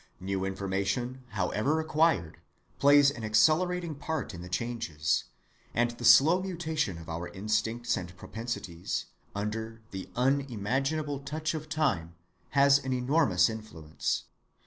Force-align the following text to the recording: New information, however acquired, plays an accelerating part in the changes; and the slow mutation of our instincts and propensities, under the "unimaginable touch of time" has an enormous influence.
New 0.19 0.45
information, 0.45 1.25
however 1.29 1.79
acquired, 1.79 2.39
plays 2.79 3.11
an 3.11 3.23
accelerating 3.23 3.93
part 3.93 4.33
in 4.33 4.41
the 4.41 4.49
changes; 4.49 5.25
and 5.75 5.91
the 5.91 6.03
slow 6.03 6.41
mutation 6.41 6.97
of 6.97 7.07
our 7.07 7.27
instincts 7.27 7.95
and 7.95 8.17
propensities, 8.17 9.05
under 9.35 9.83
the 9.91 10.09
"unimaginable 10.15 11.19
touch 11.19 11.53
of 11.53 11.69
time" 11.69 12.15
has 12.49 12.79
an 12.83 12.93
enormous 12.93 13.47
influence. 13.47 14.23